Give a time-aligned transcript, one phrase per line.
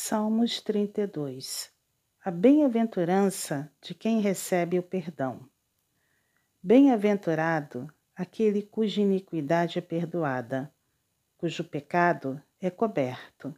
[0.00, 1.72] Salmos 32
[2.24, 5.40] A bem-aventurança de quem recebe o perdão.
[6.62, 10.72] Bem-aventurado aquele cuja iniquidade é perdoada,
[11.36, 13.52] cujo pecado é coberto.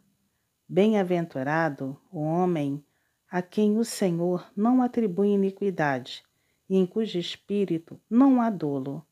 [0.67, 2.83] Bem-aventurado o homem
[3.29, 6.23] a quem o Senhor não atribui iniquidade
[6.67, 9.05] e em cujo espírito não há dolo.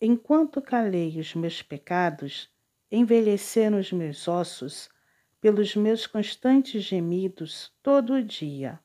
[0.00, 2.48] Enquanto calei os meus pecados,
[2.88, 4.91] envelheceram os meus ossos,
[5.42, 8.78] pelos meus constantes gemidos todo o dia,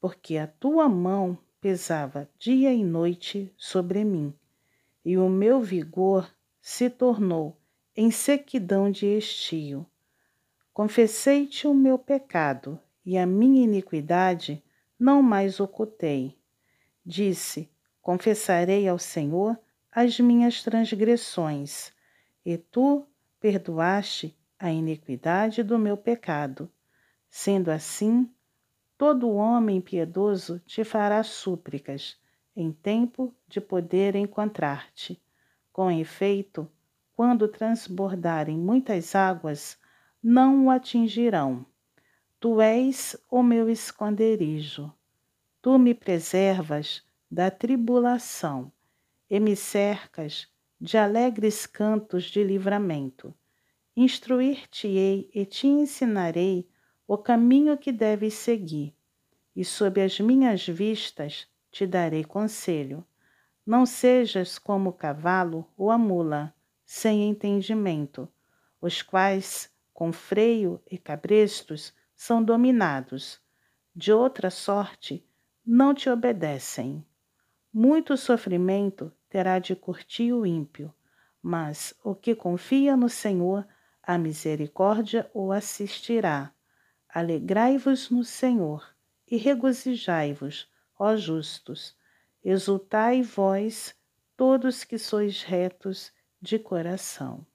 [0.00, 4.34] porque a tua mão pesava dia e noite sobre mim,
[5.04, 6.28] e o meu vigor
[6.60, 7.56] se tornou
[7.96, 9.86] em sequidão de estio.
[10.74, 14.60] Confessei-te o meu pecado, e a minha iniquidade
[14.98, 16.36] não mais ocultei.
[17.06, 17.70] Disse:
[18.02, 19.56] Confessarei ao Senhor
[19.92, 21.92] as minhas transgressões,
[22.44, 23.06] e tu
[23.40, 26.70] perdoaste a iniquidade do meu pecado.
[27.30, 28.28] Sendo assim,
[28.96, 32.16] todo homem piedoso te fará súplicas,
[32.56, 35.22] em tempo de poder encontrar-te.
[35.72, 36.68] Com efeito,
[37.14, 39.78] quando transbordarem muitas águas,
[40.22, 41.64] não o atingirão.
[42.40, 44.92] Tu és o meu esconderijo.
[45.62, 48.72] Tu me preservas da tribulação
[49.28, 50.48] e me cercas
[50.80, 53.34] de alegres cantos de livramento.
[54.00, 56.68] Instruir-te-ei e te ensinarei
[57.04, 58.94] o caminho que deves seguir,
[59.56, 63.04] e sob as minhas vistas te darei conselho.
[63.66, 66.54] Não sejas como o cavalo ou a mula,
[66.86, 68.28] sem entendimento,
[68.80, 73.40] os quais, com freio e cabrestos, são dominados.
[73.96, 75.26] De outra sorte,
[75.66, 77.04] não te obedecem.
[77.72, 80.94] Muito sofrimento terá de curtir o ímpio,
[81.42, 83.66] mas o que confia no Senhor
[84.08, 86.50] a misericórdia o assistirá.
[87.10, 88.96] Alegrai-vos no Senhor
[89.30, 90.66] e regozijai-vos,
[90.98, 91.94] ó justos.
[92.42, 93.94] Exultai vós,
[94.34, 96.10] todos que sois retos
[96.40, 97.46] de coração.